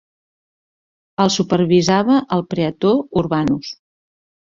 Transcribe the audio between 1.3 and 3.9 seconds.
supervisava el praetor urbanus.